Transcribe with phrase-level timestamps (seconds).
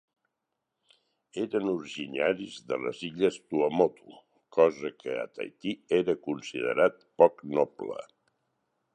[1.41, 4.15] Eren originaris de les illes Tuamotu,
[4.57, 7.99] cosa que a Tahití era considerat poc noble.